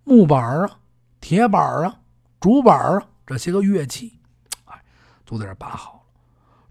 [0.03, 0.79] 木板啊、
[1.21, 1.97] 铁板啊、
[2.41, 4.19] 竹板啊，这些个乐器，
[4.65, 4.83] 哎，
[5.23, 5.99] 都在这摆好了。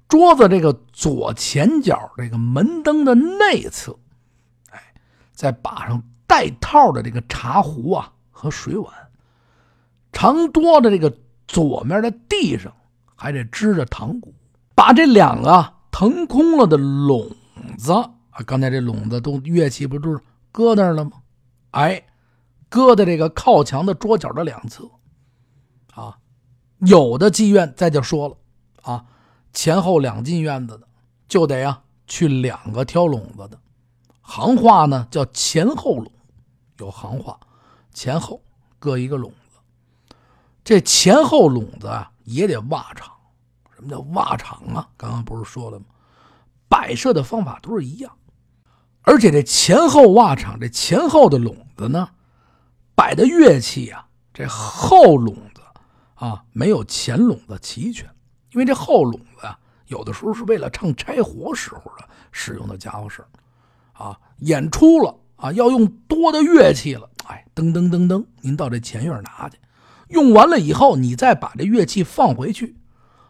[0.07, 3.99] 桌子这个左前角这个门灯的内侧，
[4.71, 4.93] 哎，
[5.33, 8.93] 再把上带套的这个茶壶啊和水碗，
[10.13, 11.17] 长桌的这个。
[11.49, 12.75] 左面的地上
[13.15, 14.35] 还得支着堂鼓，
[14.75, 17.31] 把这两个腾空了的笼
[17.79, 20.21] 子啊，刚才这笼子都乐器不都是
[20.51, 21.13] 搁那儿了吗？
[21.71, 22.05] 哎，
[22.69, 24.91] 搁在这个靠墙的桌角的两侧
[25.95, 26.19] 啊。
[26.79, 28.37] 有的妓院再就说了
[28.83, 29.05] 啊，
[29.53, 30.89] 前后两进院子的
[31.29, 33.57] 就得呀去两个挑笼子的，
[34.21, 36.11] 行话呢叫前后笼，
[36.81, 37.39] 有行话，
[37.97, 38.43] 前后
[38.79, 40.15] 各一个笼子。
[40.63, 43.11] 这前后笼子啊也得挖场，
[43.75, 44.87] 什么叫挖场啊？
[44.99, 45.87] 刚刚不是说了吗？
[46.69, 48.13] 摆设的方法都是一样，
[49.01, 52.11] 而且这前后挖场，这前后的笼子呢，
[52.95, 55.63] 摆的乐器啊，这后笼子
[56.17, 58.11] 啊没有前笼子齐全，
[58.53, 63.25] 因为这后笼子啊有的时候是为了唱拆活时候的使用的家伙事
[63.95, 67.09] 啊，演出了啊要用多的乐器了，
[67.57, 69.57] 噔噔噔噔，您到这前院拿去。
[70.09, 72.77] 用完了以后，你再把这乐器放回去，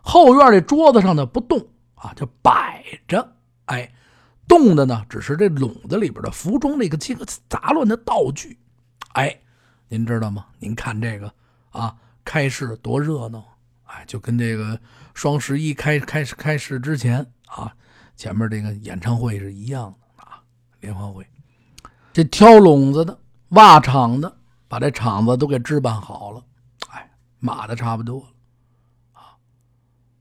[0.02, 3.36] 后院这桌子上的不动啊，就摆着。
[3.66, 3.92] 哎，
[4.48, 8.58] 动的呢，只是这笼子里边的服装那个这个杂乱的道具。
[9.12, 9.40] 哎，
[9.88, 10.46] 您知道吗？
[10.58, 11.32] 您看这个
[11.70, 13.44] 啊，开市多热闹！
[13.84, 14.78] 哎，就跟这个
[15.14, 17.72] 双十一开开开市之前啊，
[18.16, 20.42] 前面这个演唱会是一样的啊，
[20.80, 21.24] 联欢会。
[22.12, 23.16] 这挑笼子的、
[23.56, 24.36] 挖场的，
[24.68, 26.44] 把这场子都给置办好了。
[26.90, 28.26] 哎码的差不多了，
[29.12, 29.36] 啊，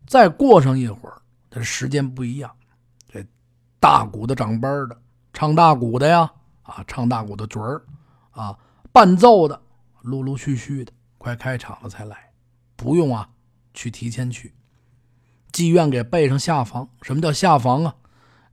[0.07, 2.49] 再过上一会儿，这时间不一样，
[3.07, 3.25] 这
[3.79, 5.01] 大鼓的长班的，
[5.33, 6.31] 唱大鼓的呀，
[6.63, 7.83] 啊，唱大鼓的角儿，
[8.31, 8.57] 啊，
[8.91, 9.61] 伴奏的，
[10.01, 12.31] 陆陆续续的，快开场了才来，
[12.75, 13.29] 不用啊，
[13.73, 14.53] 去提前去，
[15.51, 16.89] 妓院给备上下房。
[17.01, 17.95] 什么叫下房啊？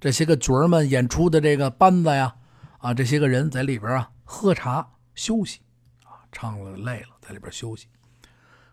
[0.01, 2.35] 这些个角儿们演出的这个班子呀，
[2.79, 5.61] 啊，这些个人在里边啊喝茶休息，
[6.05, 7.87] 啊，唱了累了，在里边休息。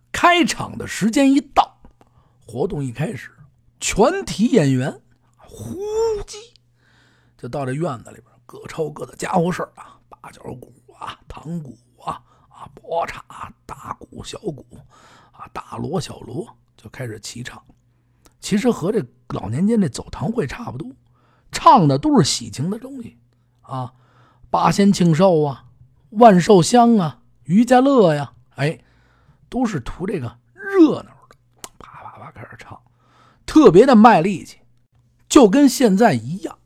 [0.10, 1.82] 开场的时间一到，
[2.48, 3.30] 活动一开始，
[3.78, 5.02] 全体演员
[5.36, 5.76] 呼
[6.26, 6.38] 叽
[7.38, 14.65] 就到这院子里边，各抽各的家伙事啊，八角鼓啊，堂鼓啊，啊，拨叉、大鼓、小鼓
[15.34, 17.62] 啊，大锣、小锣就开始齐唱。
[18.39, 20.89] 其实和这老年间这走堂会差不多，
[21.52, 23.19] 唱的都是喜庆的东西
[23.62, 23.93] 啊，
[24.50, 25.66] 八仙庆寿啊，
[26.12, 28.80] 万寿香啊，余家乐呀，哎。
[29.52, 31.36] 都是图这个热闹的，
[31.80, 32.80] 啪啪啪开始唱，
[33.48, 34.60] 特别的卖力气，
[35.28, 36.60] 就跟现在一样。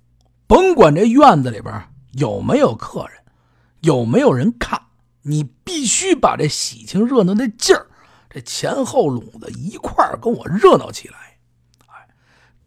[0.47, 1.73] 甭管这院子里边
[2.11, 3.17] 有没有客人，
[3.79, 4.81] 有没有人看，
[5.21, 7.87] 你必须把这喜庆热闹的劲儿，
[8.29, 11.37] 这前后笼子一块儿跟我热闹起来。
[11.87, 12.09] 哎，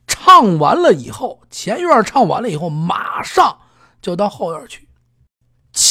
[0.06, 3.58] 唱完了以后，前院唱完了以后，马上
[4.00, 4.85] 就到后院去。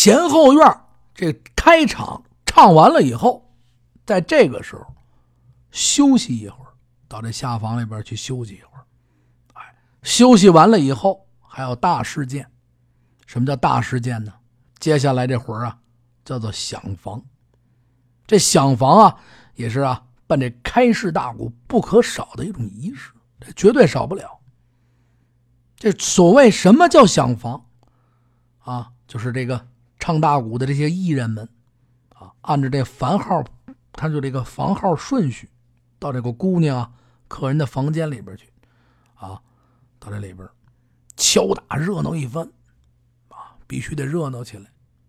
[0.06, 0.82] 前后院
[1.16, 3.44] 这开场唱完了以后。
[4.06, 4.86] 在这个时候，
[5.72, 6.70] 休息一会儿，
[7.08, 8.86] 到这下房里边去休息一会儿。
[9.54, 12.48] 哎，休息完了以后，还有大事件。
[13.26, 14.32] 什么叫大事件呢？
[14.78, 15.80] 接下来这会儿啊，
[16.24, 17.20] 叫做响房。
[18.28, 19.18] 这响房啊，
[19.56, 24.40] 也是啊，办这开市大鼓不可少的一种仪式，这绝对少不了。
[25.76, 27.66] 这所谓什么叫响房
[28.60, 28.92] 啊？
[29.08, 29.68] 就是这个
[30.06, 31.50] 唱大鼓的这些艺人们
[32.10, 33.44] 啊，按照这番号。
[33.92, 35.50] 他就这个房号顺序，
[35.98, 36.94] 到这个姑娘
[37.30, 38.52] 客人的房间里边去，
[39.16, 39.42] 啊，
[39.98, 40.48] 到这里边
[41.16, 42.46] 敲打热闹一番，
[43.30, 44.66] 啊，必须得热闹起来，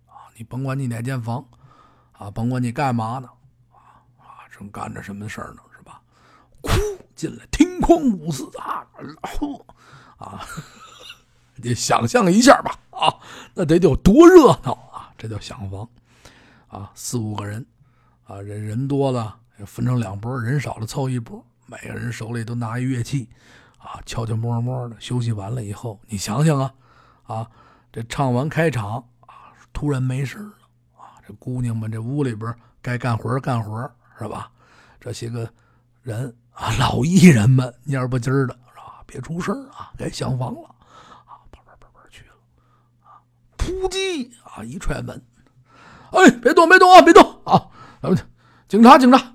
[0.07, 1.45] 啊，你甭管你哪间房，
[2.13, 3.29] 啊，甭管你干嘛呢，
[3.73, 6.01] 啊啊，正干着什么事呢，是吧？
[6.63, 6.71] 哭
[7.17, 8.87] 进来，听空五四啊，
[9.21, 9.67] 呼
[10.17, 10.47] 啊，
[11.57, 13.19] 你想象一下吧，啊，
[13.53, 14.86] 那得有多热闹！
[15.27, 15.89] 这叫厢房，
[16.69, 17.67] 啊，四五个人。
[18.25, 19.37] 啊，人人多了
[19.67, 21.45] 分成两拨，人少了凑一拨。
[21.67, 23.29] 每个人手里都拿一乐器，
[23.79, 26.75] 啊，悄悄摸摸的休息完了以后，你想想啊，
[27.23, 27.51] 啊，
[27.93, 30.53] 这唱完开场啊，突然没事了
[30.97, 34.51] 啊，这姑娘们这屋里边该干活干活是吧？
[35.01, 35.49] 这些个
[36.03, 39.03] 人啊，老艺人们蔫不唧的是吧？
[39.07, 40.75] 别出声啊，该厢房，了
[43.67, 45.27] 突击啊，一踹门，
[46.13, 47.69] 哎，别动别动啊，别动啊，
[48.01, 48.31] 咱们
[48.69, 49.19] 警察警察，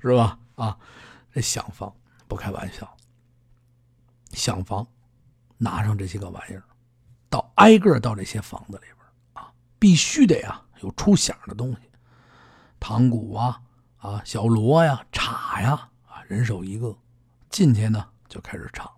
[0.00, 0.38] 是吧？
[0.54, 0.78] 啊。
[1.30, 1.94] 这厢房
[2.26, 2.96] 不开玩笑，
[4.32, 4.84] 厢房
[5.56, 6.64] 拿上这些个玩意儿，
[7.30, 8.96] 到挨个到这些房子里边
[9.34, 11.88] 啊，必须得啊有出响的东西，
[12.80, 13.60] 堂鼓啊
[13.98, 16.98] 啊小锣呀镲呀啊人手一个，
[17.50, 18.90] 进去呢就开始唱，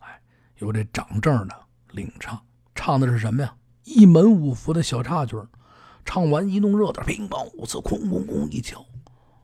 [0.00, 0.20] 哎，
[0.56, 1.63] 有这掌证的
[1.94, 2.40] 领唱，
[2.74, 3.54] 唱的是什么呀？
[3.84, 5.36] 一门五福的小插曲，
[6.04, 8.84] 唱完一弄热的，乒乓五次，哐哐哐一敲，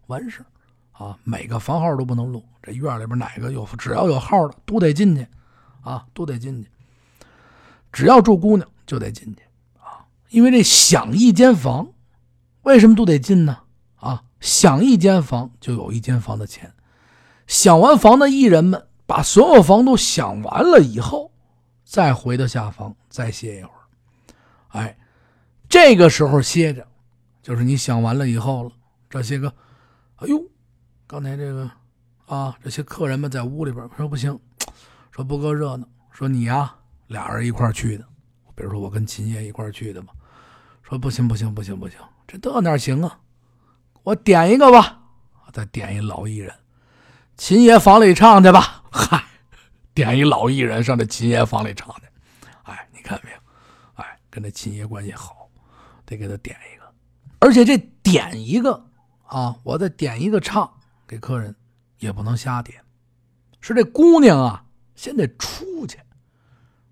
[0.07, 0.45] 完事
[0.93, 2.45] 啊，每个房号都不能录。
[2.63, 5.27] 这院里边哪个有，只要有号的都得进去，
[5.83, 6.69] 啊，都得进去。
[7.93, 9.43] 只要住姑娘就得进去，
[9.79, 11.89] 啊，因为这想一间房，
[12.63, 13.59] 为什么都得进呢？
[13.97, 16.73] 啊，想一间房就有一间房的钱。
[17.47, 21.30] 想完房的艺人们把所有房都想完了以后，
[21.91, 23.83] 再回到下方再歇一会儿。
[24.69, 24.97] 哎，
[25.69, 26.87] 这个时候歇着，
[27.43, 28.71] 就是你想完了以后了。
[29.09, 29.53] 这些个，
[30.17, 30.41] 哎呦。
[31.09, 31.69] 刚才这个
[32.27, 34.39] 啊，这些客人们在屋里边说不行，
[35.11, 35.85] 说不够热闹。
[36.13, 36.73] 说你呀，
[37.09, 38.05] 俩人一块去的，
[38.55, 40.11] 比如说我跟秦爷一块去的嘛。
[40.85, 41.99] 说不行不行不行不行，
[42.29, 43.19] 这这哪行啊？
[44.05, 45.01] 我点一个吧，
[45.53, 46.55] 再点一老艺人，
[47.37, 48.85] 秦爷房里唱去吧。
[48.93, 49.25] 嗨，
[50.01, 52.03] 点一老艺人上这秦爷房里唱去。
[52.63, 53.37] 哎，你看没有？
[53.97, 55.47] 哎，跟这秦爷关系好，
[56.07, 56.91] 得给他点一个。
[57.39, 58.83] 而且这点一个
[59.27, 60.73] 啊，我再点一个唱。
[61.07, 61.55] 给客人
[61.99, 62.83] 也不能瞎点，
[63.61, 65.99] 是这姑娘啊，先得出去。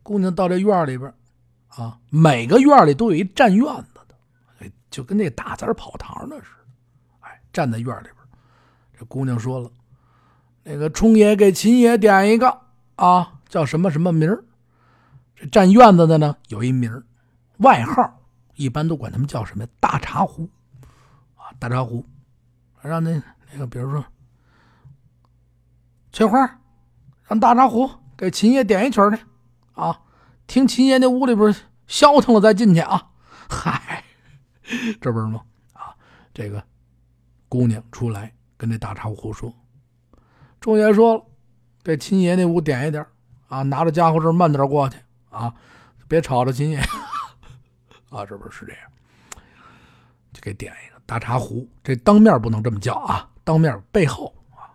[0.03, 1.11] 姑娘到这院里边
[1.69, 6.67] 啊，每个院里都有一站院子的，就跟那打杂跑堂的似的。
[7.21, 8.15] 哎，站在院里边，
[8.99, 9.71] 这姑娘说了
[10.63, 12.68] ：“那个冲爷给秦爷点一个
[12.99, 14.45] 啊，叫什么什么名儿
[15.35, 17.03] 这占院子的呢，有一名儿
[17.59, 18.21] 外号，
[18.57, 20.49] 一般都管他们叫什么大茶壶
[21.37, 22.05] 啊，大茶壶，
[22.83, 24.05] 让那。”那个，比如说，
[26.13, 26.61] 翠花，
[27.27, 29.25] 让大茶壶给秦爷点一曲儿去
[29.73, 30.03] 啊！
[30.47, 31.57] 听秦爷那屋里边
[31.87, 33.09] 消停了再进去啊！
[33.49, 34.05] 嗨，
[35.01, 35.41] 这不是吗？
[35.73, 35.97] 啊，
[36.35, 36.63] 这个
[37.49, 39.51] 姑娘出来跟那大茶壶说
[40.61, 41.25] ：“众爷说了，
[41.83, 43.05] 给秦爷那屋点一点
[43.49, 44.99] 啊，拿着家伙事慢点过去
[45.31, 45.53] 啊，
[46.07, 46.79] 别吵着秦爷
[48.11, 48.27] 啊！
[48.27, 48.83] 这不是这样，
[50.33, 54.69] 就给点一个大茶壶，这当面不能这么叫啊！”当面背后啊，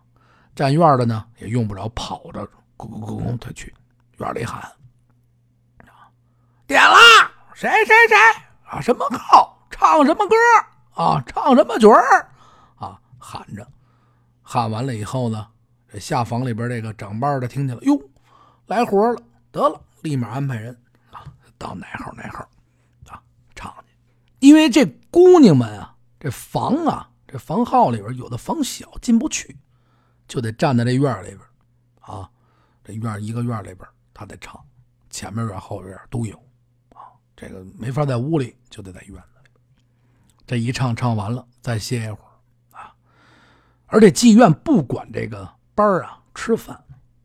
[0.55, 2.43] 站院的呢也用不着跑着
[2.75, 3.71] 咕咕咕咕他去
[4.17, 4.59] 院里喊
[6.65, 6.95] 点了
[7.53, 8.17] 谁谁谁
[8.65, 10.35] 啊什么号唱什么歌
[10.95, 12.27] 啊唱什么曲儿
[12.77, 13.67] 啊喊着
[14.41, 15.47] 喊完了以后呢，
[15.93, 18.01] 这下房里边这个长班的听见了哟
[18.65, 20.75] 来活了得了立马安排人
[21.11, 21.23] 啊
[21.57, 22.39] 到哪号哪号
[23.07, 23.21] 啊
[23.55, 23.95] 唱去，
[24.39, 27.11] 因为这姑娘们啊这房啊。
[27.25, 29.57] 这房号里边有的房小进不去，
[30.27, 31.39] 就得站在这院里边
[32.01, 32.29] 啊。
[32.83, 33.79] 这院一个院里边，
[34.13, 34.63] 他得唱，
[35.09, 36.35] 前面院后院都有
[36.89, 37.09] 啊。
[37.35, 39.49] 这个没法在屋里，就得在院子里。
[40.45, 42.93] 这一唱唱完了，再歇一会儿啊。
[43.87, 46.75] 而且妓院不管这个班啊吃饭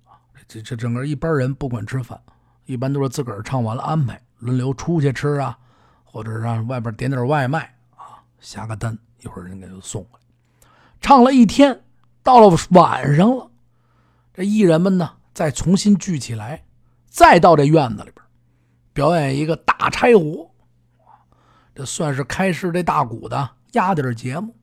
[0.04, 2.20] 啊，这这整个一班人不管吃饭，
[2.66, 5.58] 一般都是自个儿唱完了安排，轮流出去吃啊，
[6.04, 8.98] 或者让外边点点外卖啊，下个单。
[9.20, 10.68] 一会儿人给他送过来，
[11.00, 11.82] 唱了一天，
[12.22, 13.50] 到了晚上了，
[14.32, 16.64] 这艺人们呢再重新聚起来，
[17.08, 18.24] 再到这院子里边
[18.92, 20.48] 表演一个大柴火，
[21.74, 24.54] 这算是开市这大鼓的压底节目。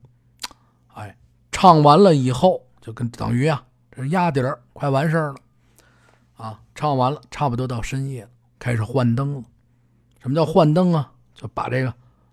[0.94, 1.14] 哎，
[1.52, 3.62] 唱完了以后，就跟等于啊，
[3.96, 5.36] 这压底儿快完事儿了
[6.36, 8.28] 啊，唱完了，差不多到深夜了，
[8.58, 9.42] 开始换灯了。
[10.20, 11.10] 什么叫换灯啊？
[11.34, 11.92] 就把这个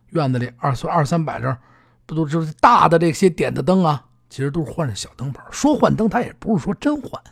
[0.10, 1.58] 院子里二三二三百这。
[2.06, 4.06] 不都就是大的这些点的灯啊？
[4.30, 5.42] 其实都是换着小灯泡。
[5.50, 7.24] 说换灯，他也不是说真换，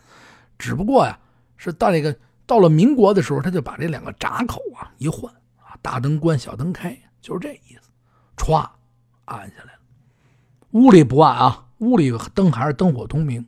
[0.58, 1.20] 只不过呀，
[1.58, 2.16] 是到这个
[2.46, 7.90] 到了民国的时候，他就把这两个闸口啊一换啊，大灯关，小灯开，就是这意思。
[8.38, 8.66] 歘，
[9.26, 9.80] 暗下来了。
[10.72, 13.46] 屋里不暗啊，屋里灯还是灯火通明。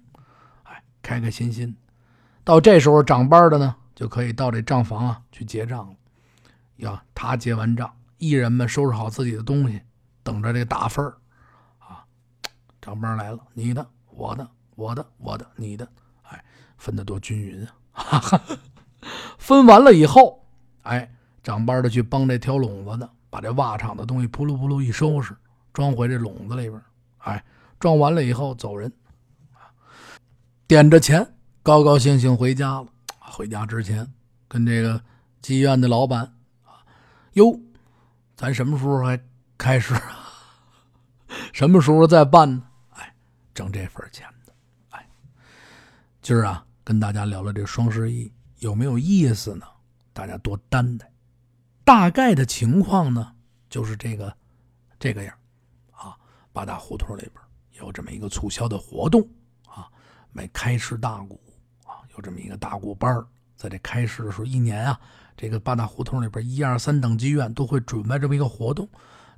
[1.03, 1.75] 开开心心。
[2.43, 5.95] 到这时候，长班的呢就可以到这账房啊去结账了。
[6.77, 9.79] 呀，他结完账，艺人们收拾好自己的东西。
[10.23, 11.05] 等着这个打分
[11.79, 12.03] 啊，
[12.81, 15.85] 长班来了，你的、我的、我的，我的，你的，
[16.23, 16.43] 哎，
[16.77, 18.01] 分的多均匀啊！
[18.01, 18.41] 哈 哈
[19.37, 20.45] 分完了以后，
[20.83, 25.35] 哎，长班的去帮这挑笼子的，把这袜厂的东西扑噜扑噜一收拾，
[25.73, 26.81] 装回这笼子里边。
[27.17, 27.43] 哎，
[27.79, 28.91] 装完了以后走人，
[30.65, 32.87] 点着钱，高高兴兴回家了。
[33.19, 34.07] 回家之前，
[34.47, 35.01] 跟这个
[35.41, 36.21] 妓院的老板
[36.63, 36.85] 啊，
[37.33, 37.59] 哟，
[38.35, 39.19] 咱什么时候还
[39.57, 40.29] 开始啊？
[41.51, 42.63] 什么时候再办呢？
[42.91, 43.13] 哎，
[43.53, 44.53] 挣这份钱的。
[44.91, 45.07] 哎，
[46.21, 49.65] 今儿啊，跟大家聊聊这双十一有没有意思呢？
[50.13, 51.11] 大家多担待。
[51.83, 53.33] 大概的情况呢，
[53.69, 54.33] 就是这个
[54.99, 55.35] 这个样
[55.91, 56.15] 啊。
[56.53, 57.33] 八大胡同里边
[57.79, 59.27] 有这么一个促销的活动，
[60.33, 61.39] 买开市大鼓
[61.85, 62.03] 啊。
[62.15, 63.23] 有这么一个大鼓班
[63.55, 64.99] 在这开市的时候，一年啊，
[65.37, 68.89] 这个八大胡同里边一二三等妓院都会准备这么一个活动。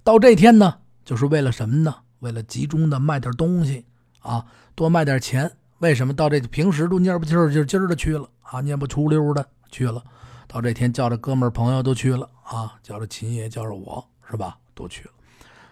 [0.04, 1.96] 到这天呢，就是为了什么呢？
[2.20, 3.86] 为了集中的卖点东西
[4.20, 5.52] 啊，多卖点钱。
[5.80, 10.02] 为什么到这平时都蔫不气儿，就今儿的去了啊，蔫不出溜的去了。
[10.48, 15.12] 到这天叫着哥们儿朋友都去了啊，叫着秦爷，叫着我是吧，都去了。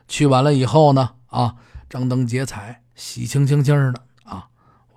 [0.08, 1.56] 去完了以后呢，啊，
[1.90, 4.04] 张灯结彩，喜庆庆庆的，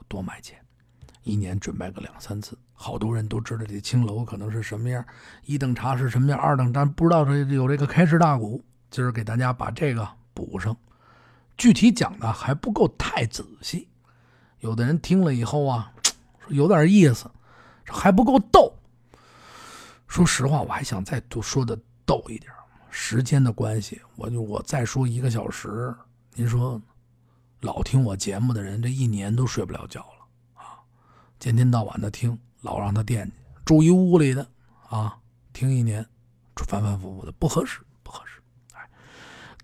[0.09, 0.59] 多卖钱。
[1.22, 5.04] 一年准备个两三次，好多人都知道这青楼可能是什么样，
[5.44, 8.62] 一等茶是什么样，二等但不知道这有这个开市大鼓。
[8.88, 10.74] 今儿给大家把这个补上，
[11.59, 13.88] 具体讲的还不够太仔细，
[14.61, 15.92] 有的人听了以后啊，
[16.38, 17.28] 说有点意思，
[17.88, 18.72] 还不够逗。
[20.07, 22.52] 说实话，我还想再多说的逗一点，
[22.88, 25.92] 时间的关系，我就我再说一个小时，
[26.34, 26.80] 您说
[27.67, 30.79] 老听我节目的人，这一年都睡不了觉了啊。
[31.41, 33.33] 天天到晚的听，老让他惦记，
[33.64, 34.47] 住一屋里的
[34.89, 35.19] 啊，
[35.53, 36.07] 听一年，
[36.55, 38.41] 反反复复的不合适，不合适。
[38.73, 38.89] 哎，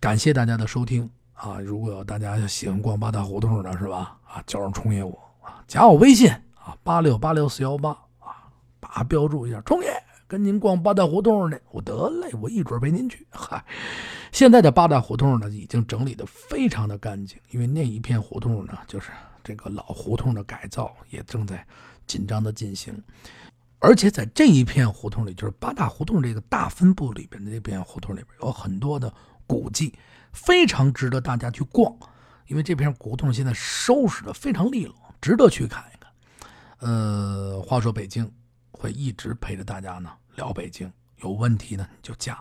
[0.00, 1.60] 感谢大家的收听啊！
[1.60, 4.18] 如果大家喜欢逛八大胡同的是吧？
[4.26, 8.50] 啊，叫上冲爷我啊，加我微信啊，八六八六四幺八啊，
[8.80, 9.88] 把标注一下，冲爷
[10.26, 13.24] 跟您逛八大胡同呢，我得嘞，我一准陪您去。
[13.30, 13.64] 嗨，
[14.32, 19.12] 现在的八大胡同呢，已经整理的非常的干净，因为那一片胡同呢，就是。
[19.44, 21.66] 这个老胡同的改造也正在
[22.06, 22.96] 紧张的进行，
[23.80, 29.12] 而且在这一片胡同里，就是八大胡同这个大分部里边的这片胡同里边，有很多的
[29.44, 29.92] 古迹，
[30.32, 31.92] 非常值得大家去逛。
[32.46, 36.12] 因为这片胡同现在收拾的非常利落，值得去看一看。
[36.78, 38.32] 呃，话说北京
[38.70, 42.40] 会一直陪着大家呢，聊北京，有问题呢你就加。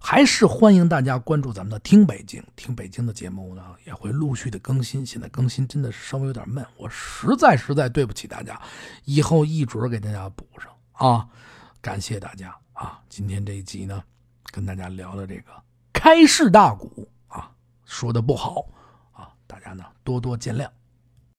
[0.00, 5.04] 还是欢迎大家关注咱们的听北京，听北京的节目呢也会陆续的更新。
[5.04, 8.60] 现在更新真的是稍微有点慢，我实在实在对不起大家，
[9.04, 11.28] 以后一准给大家补上啊！
[11.80, 13.00] 感谢大家啊！
[13.08, 14.02] 今天这一集呢，
[14.52, 15.50] 跟大家聊的这个
[15.92, 17.50] 开市大鼓啊，
[17.84, 18.66] 说的不好
[19.12, 20.68] 啊，大家呢多多见谅。